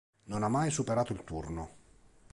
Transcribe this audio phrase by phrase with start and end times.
[0.23, 1.69] Non ha mai superato il turno.